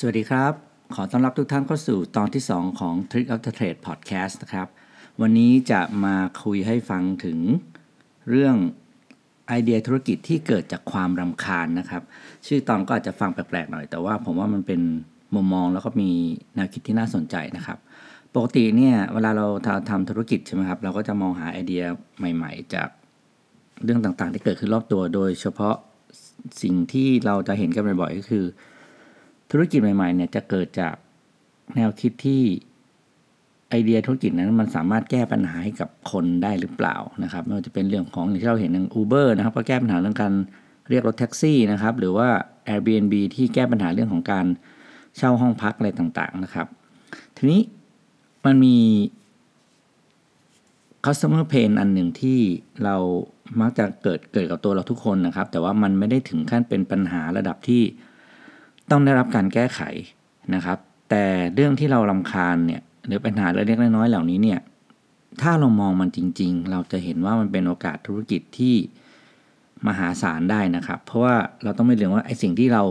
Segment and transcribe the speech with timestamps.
[0.00, 0.52] สวัสดีครับ
[0.94, 4.68] ขอต้อนรับทุกท่านเข้าสู่ตอนที่ 2 ของ Trick of the Trade Podcast นะครับ
[5.20, 7.38] วันนี้จะมาคุยให้ฟังถึง
[8.28, 8.54] เรื่อง
[9.48, 12.02] ไอเดียธุรกิจที่เกิดจากความรำคาญนะครับ
[12.46, 14.80] ชื่อตอนก็อาจจะฟังแปลกๆหน่อย แต่ว่าผมว่ามันเป็น
[15.34, 16.10] มุมมองแล้วก็มี
[16.54, 17.78] แนวคิดที่น่าสนใจนะครับ
[18.34, 19.46] ปกติเนี่ยเวลาเรา
[19.90, 21.82] ทำธุรกิจใช่ไหมครับเราก็จะมองหาไอเดีย
[22.18, 22.88] ใหม่ ๆ จาก
[23.84, 25.76] เรื่องต่างๆ ที่เกิดขึ้นรอบตัว โดยเฉพาะ
[26.62, 28.46] สิ่งที่เราจะเห็นกันบ่อยๆก็คือ
[29.50, 30.94] ธุรกิจใหม่ๆเนี่ยจะเกิดจาก
[31.74, 32.42] แนวคิดที่
[33.70, 40.32] ไอเดียธุรกิจนั้นมันสามารถแก้ปัญหาให้กับคนได้หรือเปล่านะครับไม่ว่าจะเป็นเรื่องของที่เราเห็นอย่าง Uber นะครับก็แก้ปัญหาเรื่องการ
[40.90, 42.28] เรียกรถแท็กซี่นะครับหรือว่า
[42.72, 44.46] Airbnb ที่แก้ปัญหาเรื่องของการ
[45.16, 46.66] เช่าห้องพักอะไรต่างๆนะครับ
[47.36, 47.60] ทีนี้
[48.44, 48.76] มันมี
[51.04, 52.38] customer pain อันหนึ่งที่
[52.84, 52.96] เรา
[53.60, 57.82] มักจะเกิดเกิดกับตัวเราทุกคนนะครับ แต่ว่ามันไม่ได้ถึงขั้นเป็นปัญหาระดับที่
[58.90, 59.80] ต้องได้รับการแก้ไข
[60.54, 60.78] นะครับ
[61.10, 61.24] แต่
[61.54, 64.60] เรื่องที่เราลำคาญเนี่ยหรือปัญหาเล็กๆน้อยๆเหล่านี้เนี่ย
[65.42, 68.74] ถ้าเรามองมันจริง ๆ เราจะเห็นว่ามันเป็นโอกาสธุรกิจที่
[69.86, 72.82] มหาศาลได้นะครับ เพราะว่าเราต้องไม่ลืมว่าไอ้สิ่งที่เรา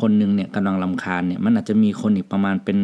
[0.00, 2.78] คนหนึ่งเนี่ยกำลังลำคาญเนี่ยมันอาจจะมีคนอีกประมาณเป็น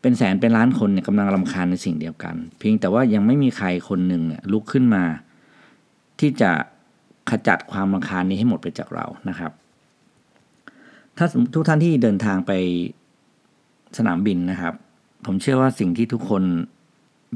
[0.00, 5.04] เป็นแสนเป็นล้านคนเนี่ยกำลังลำคาญในสิ่งเดียวกัน เพียงแต่ว่ายังไม่มีใครคนหนึ่งเนี่ยลุกขึ้นมา
[6.20, 6.50] ที่จะ
[7.30, 9.52] ขจัดความลำคาญนี้ให้หมดไปจากเรานะครับ
[11.16, 12.52] ถ้าทุกท่านที่เดินทางไป
[13.98, 14.74] สนามบินนะครับ
[15.26, 16.42] ผมเชื่อว่าสิ่งที่ทุกคน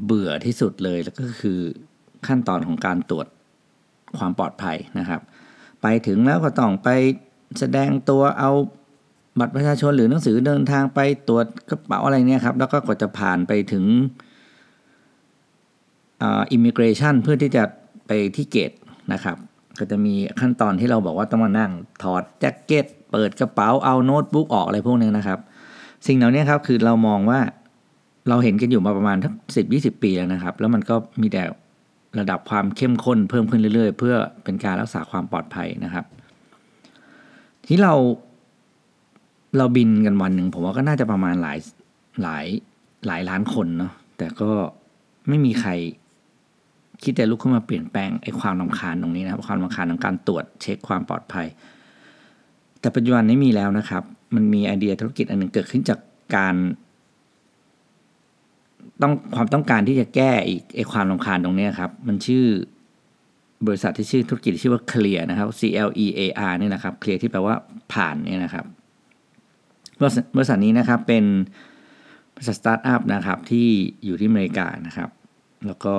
[0.05, 1.59] เบื่อที่สุดเลยแล้วก็คือ
[2.27, 3.27] ขั้นตอนของการตรวจ
[4.19, 5.21] ความปลอดภัยนะครับ
[5.83, 6.89] ไปถึงแล้วก็ต้องไป
[7.59, 8.51] แสดงตัวเอา
[9.39, 13.85] บัตรประชาชนหรือหนังสือเดินทางไปตรวจกระเป๋าอะไรเนี่ยครับ แล้วก็กว่าจะผ่านไปถึง
[16.23, 17.65] immigration เพื่อที่จะ
[18.07, 18.73] ไปที่ gate
[19.13, 19.37] นะครับ
[19.81, 21.71] ก็จะมีขั้นตอนที่เราบอกว่าต้องมานั่ง
[22.03, 25.39] ถอดแจ็คเก็ต เปิดกระเป๋าเอาโน้ตบุ๊กออกอะไรพวกนี้นะครับ
[26.07, 27.41] สิ่งเหล่านี้ครับคือเรามองว่า
[28.29, 31.43] เราเห็นกันอยู่มาประมาณทั้งสิบยี่สิบปีแล้วนะครับ แล้วมันก็มีแต่
[32.19, 34.15] ระดับความเข้มข้นเพิ่มขึ้นเรื่อยๆ เพื่อ
[34.45, 36.05] เป็นการรักษาความปลอดภัยนะครับ
[37.67, 37.95] ที่เรา
[39.57, 41.59] เราบินกันวันหนึ่งผมว่าก็น่าจะประมาณหลาย
[42.23, 42.47] หลาย
[43.07, 44.51] หลายล้านคนเนาะแต่ก็
[45.29, 45.71] ไม่มีใคร
[47.03, 51.47] คิดจะลุกขึ้นมาเปลี่ยนแปลงไอ้ความลำคาญตรงนี้นะครับความลำคาญของการตรวจเช็คความปลอดภัย
[52.81, 54.03] แต่ปัจจุบันนี้มีแล้วนะครับ
[54.35, 55.99] มันมีไอเดียธุรกิจอันหนึ่งเกิดขึ้นจาก
[56.37, 56.55] การ
[59.03, 62.45] ต้องความต้องการที่จะแก้อีกไอความรำคาญตรงนี้ครับ มันชื่อ
[63.67, 67.57] บริษัทที่ชื่อธุรกิจชื่อว่า Clear นะครับ C L E A R นี่นะครับ Clear ที่แปลว่า
[67.93, 68.65] ผ่านเนี่ยนะครับ
[70.01, 70.03] บ
[70.43, 71.25] ริษัทนี้นะครับเป็น
[72.35, 73.69] บริษัทสตาร์ทอัพนะครับที่
[74.05, 75.11] อยู่ที่อเมริกานะครับ
[75.67, 75.97] แล้วก็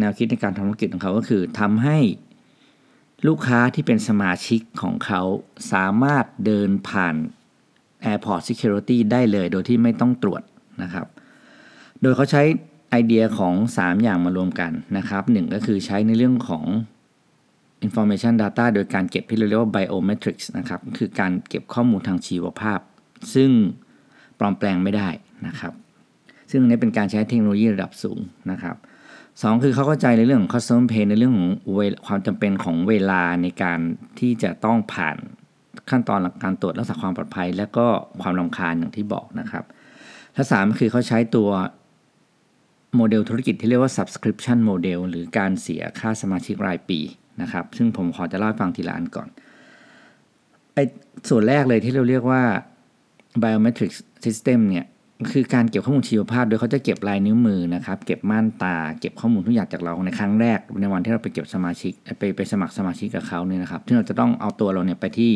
[0.00, 1.98] แนวคิดในการทำธุรกิจของเขาก็คือทำให้
[3.26, 5.22] ลูกค้าที่เป็นสมาชิกของเขา
[5.72, 7.14] สามารถเดินผ่าน
[8.12, 10.42] Airport Security ได้เลยโดยที่ไม่ต้องตรวจ
[10.82, 11.06] นะครับ
[12.02, 12.42] โดยเขาใช้
[12.90, 16.64] ไอเดียของ 3 อย่างมารวมกันนะครับหนึ่งก็คือใช้ในเรื่องของ
[17.86, 22.80] information data โดยการเก็บที่เรียกว่า biometrics นะครับ คือการเก็บข้อมูลทางชีวภาพ
[23.34, 23.50] ซึ่ง
[24.38, 25.08] ปลอมแปลงไม่ได้
[25.46, 25.72] นะครับ
[26.50, 28.18] ซึ่งอันนี้เป็นการใช้เทคโนโลยีระดับสูง
[28.50, 28.76] นะครับ
[29.42, 31.50] สองคือเขาเข้าใจในเรื่องของ customer pain ในเรื่องของ
[32.06, 33.80] ความจำเป็นของเวลาในการ
[34.18, 35.16] ที่จะต้องผ่าน
[35.90, 37.86] ขั้นตอนการตรวจรักษาความปลอดภัย และก็
[38.22, 39.64] ความลำคาญอย่างที่บอกนะครับ
[40.34, 41.50] และสามคือเขาใช้ตัว
[42.96, 47.00] โมเดลธุรกิจที่เรียกว่า subscription model หรือการเสียค่าสมาชิกรายปี
[47.42, 49.28] นะครับ ซึ่งผมขอจะเล่าให้ฟังทีละอันก่อน
[50.74, 50.78] ไอ
[51.28, 52.42] ส่วนแรกเลยที่เราเรียกว่า
[53.42, 53.90] biometric
[54.24, 54.86] system เนี่ย
[55.32, 65.32] คือการเก็บข้อมูลชีวภาพ โดยเขาจะเก็บลายนิ้วมือนะครับ เก็บม่านตา เก็บข้อมูลทุกอย่างจากเราในครั้งแรก ในวันที่เราไปเก็บสมาชิกไปไปสมัครสมาชิกกับเขาเนี่ยนะครับซึ่เราจะต้องเอาตัวเราเนี่ยไปที่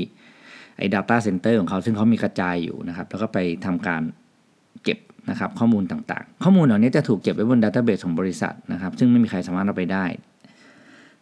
[0.79, 4.03] ไอ้ data center ของเขาซึ่งเขามีกระจายอยู่นะครับ แล้วก็ไปทำการ
[4.85, 4.99] เก็บ
[5.31, 10.05] นะครับข้อมูลต่างๆ ข้อมูลเหล่านี้จะถูกเก็บไว้บนดัตต้าเบสของบริษัทนะครับ ซึ่งไม่มีใครสามารถเอาไปได้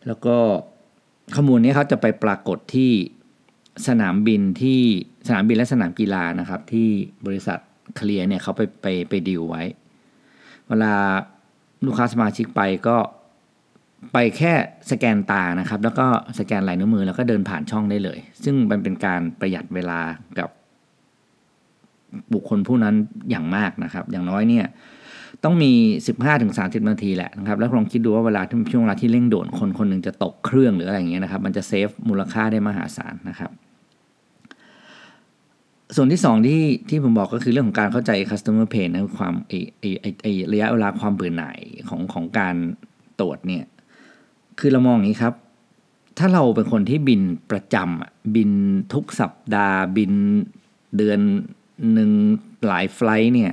[0.07, 0.37] แล้วก็
[1.35, 2.93] ข้อมูลนี้เขาจะไปปรากฏที่
[3.89, 4.81] สนามบินที่
[5.29, 6.89] สนามบินและสนามกีฬานะครับที่
[7.27, 7.59] บริษัท
[7.95, 9.63] เคลียร์เนี่ยเขาไปไปไปดีลไว้
[10.69, 10.93] เวลา
[11.87, 12.97] ลูกค้าสมาชิกไปก็
[14.13, 14.53] ไปแค่
[14.91, 16.07] สแกนตานะครับ แล้วก็
[16.39, 20.01] สแกนลายนิ้วมือแล้วก็เดินผ่านช่องได้เลย ซึ่งมันเป็นการประหยัดเวลา
[20.39, 20.49] กับ
[22.33, 22.95] บุคคลผู้นั้น
[23.31, 24.67] อย่างมากนะครับ อย่างน้อยเนี่ย
[25.45, 25.73] ต้องมี
[26.31, 33.51] 15-30 นาทีแหละนะครับ แล้วลองคิดดูว่าเวลาที่ช่วงเวลาที่เร่งด่วนคนคนหนึ่งจะตกเครื่องหรืออะไรอย่างเงี้ยนะครับ มันจะเซฟมูลค่าได้มหาศาลนะครับ
[35.97, 41.59] ส่วนที่สองที่ที่ผมบอกก็คือเรื่องของการเข้าใจ customer pain นะความไอไอไอไอระยะเวลาความเบื่อหน่าย
[41.89, 42.55] ของของการ
[43.21, 43.65] ตรวจเนี่ย
[44.59, 45.35] คือเรามองอย่างนี้ครับ
[46.19, 48.51] ถ้าเราเป็นคนที่บินประจำบิน
[48.95, 50.13] ทุกสัปดาห์ บิน
[50.97, 51.21] เดือน
[51.93, 52.11] หนึ่ง
[52.67, 53.53] หลายไฟล์เนี่ย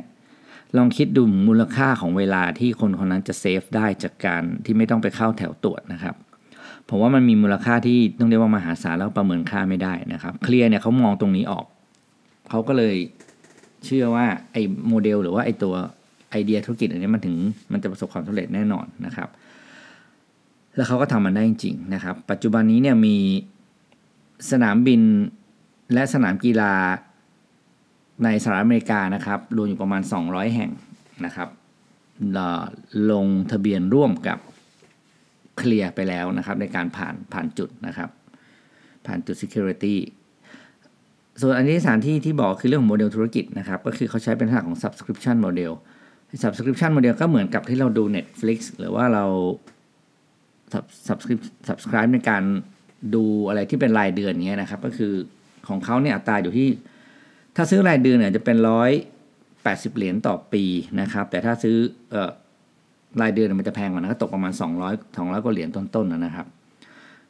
[0.78, 6.16] ลองคิดดูมูลค่าของเวลาที่คนคนนั้นจะเซฟได้จากการที่ไม่ต้องไปเข้าแถวตรวจนะครับ
[6.90, 11.66] ผมว่ามันมีมูลค่าที่ต้องเรียกว่ามหาศาลแล้วประเมินค่าไม่ได้นะครับ เคลียร์เนี่ยเขามองตรงนี้ออก
[12.54, 12.96] เขาก็เลย
[13.86, 15.74] เชื่อว่าไอ้โมเดลหรือว่าไอ้ตัว
[16.32, 17.36] ไอเดียธุรกิจอันนี้มันถึง
[17.72, 19.30] มันจะประสบความสำเร็จแน่นอนนะครับ
[20.76, 23.18] แล้วเขาก็ทำมันได้จริงๆนะครับ ปัจจุบันนี้เนี่ยมี
[24.52, 25.02] สนามบิน
[25.94, 26.74] และสนามกีฬา
[28.24, 30.72] ในสหรัฐอเมริกานะครับรวมอยู่ประมาณ 200 แห่ง
[31.26, 31.50] นะครับ
[33.12, 34.40] ลงทะเบียนร่วมกับ
[35.58, 38.10] เคลียร์ไปแล้วนะครับในการผ่านผ่านจุดนะครับ
[39.06, 39.96] ผ่านจุด security
[41.42, 45.72] ส่วนอันที่สานที่ที่บอกคือเรื่องของโมเดลธุรกิจนะครับ ก็คือเขาใช้เป็นลักษณะของ subscription model
[46.44, 49.26] subscription model ก็เหมือนกับที่เราดู Netflix หรือว่าเรา
[51.08, 52.44] subscribe subscribe ในการ
[53.16, 55.14] ดูอะไรที่เป็นรายเดือนเงี้ยนะครับ ก็คือ
[55.68, 56.68] ของเขาเนี่ยอัตราอยู่ที่
[57.56, 58.92] ถ้าซื้อรายเดือนเนี่ยจะเป็นร้อย
[59.64, 60.64] แปดสิบเหรียญต่อปี
[61.02, 61.76] นะครับ แต่ถ้าซื้อ
[62.12, 62.32] เอ่อ
[63.22, 66.48] รายเดือนมันจะแพงกว่านะก็ตกประมาณ200 200กว่าเหรียญต้นๆนะครับ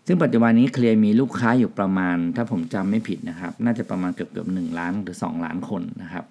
[0.07, 6.25] ซึ่งปัจจุบันนี้เคลียร์มีลูกค้าอยู่ประมาณ ถ้าผมจำไม่ผิดนะครับ น่าจะประมาณเกือบเกือบหนึ่งล้านหรือ 2 ล้านคนนะครับ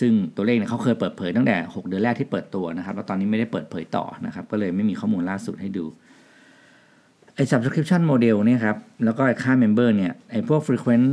[0.00, 5.84] ซึ่งตัวเลขเนี่ยเขาเคยเปิดเผยตั้งแต่ 6 เดือนแรกที่เปิดตัวนะครับ แล้วตอนนี้ไม่ได้เปิดเผยต่อนะครับ ก็เลยไม่มีข้อมูลล่าสุดให้ดู
[7.34, 11.06] ไอ้ subscription model เนี่ยครับ แล้วก็ไอ้ค่า member เนี่ย ไอ้พวก frequent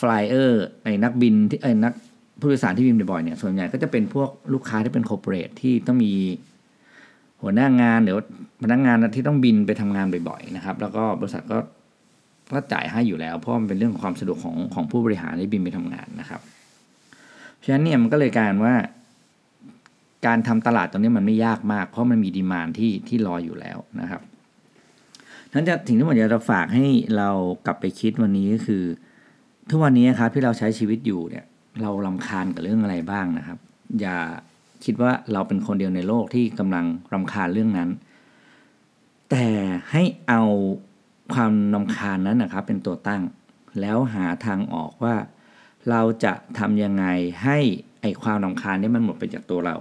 [0.00, 0.52] flyer
[0.82, 1.92] ไอ้นักบินที่ไอ้นัก
[2.40, 6.12] ผู้โดยสารที่บินบ่อยๆเนี่ย ส่วนใหญ่ก็จะเป็นพวกลูกค้าที่เป็น corporate ที่ต้องมี
[7.42, 8.16] หัวหน้างานหรือ
[8.62, 11.58] พนักงงานที่ต้องบินไปทำงานบ่อยๆนะครับ แล้วก็บริษัทก็
[12.52, 16.40] ก็จ่ายให้อยู่แล้ว เพราะมันเป็นเรื่องของความสะดวกของของผู้บริหารที่บินไปทำงานนะครับ
[17.56, 18.74] เพราะฉะนั้นเนี่ยมันก็เลยการว่า
[20.26, 24.22] การทำตลาดตรงนี้มันไม่ยากมาก เพราะมันมีดีมานที่ที่รออยู่แล้วนะครับ
[25.52, 26.86] นั้นจะถึงที่ผมอยากจะฝากให้
[27.16, 27.30] เรา
[27.66, 28.82] กลับไปคิดวันนี้ก็คือ
[29.70, 31.44] ทุกวันนี้ครับที่เราใช้ชีวิตอยู่เนี่ย
[31.82, 33.58] เราลำคาญกับเรื่องอะไรบ้างนะครับ
[34.00, 34.16] อย่า
[34.84, 37.90] คิดว่าเราเป็นคนเดียวในโลกที่กำลังรำคาญเรื่องนั้น
[39.30, 39.46] แต่
[39.92, 40.42] ให้เอา
[41.34, 43.22] ความรำคาญนั้นนะครับเป็นตัวตั้ง
[43.80, 45.14] แล้วหาทางออกว่า
[45.90, 47.06] เราจะทำยังไง
[47.44, 47.58] ให้
[48.00, 49.76] ไอความรำคาญนี้มันหมดไปจากตัวเรา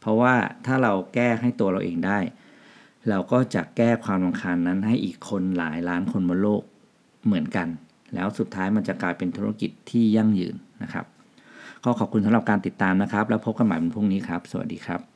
[0.00, 0.34] เพราะว่า
[0.66, 2.18] ถ้าเราแก้ให้ตัวเราเองได้
[3.08, 6.62] เราก็จะแก้ความรำคาญนั้นให้อีกคนหลายล้านคนบนโลก
[7.26, 7.68] เหมือนกัน
[8.14, 11.04] แล้วสุดท้ายมันจะกลายเป็นธุรกิจที่ยั่งยืนนะครับ
[11.84, 15.09] ก็ขอบคุณสำหรับการติดตามนะครับ แล้วพบกันใหม่วันพรุ่งนี้ครับ สวัสดีครับ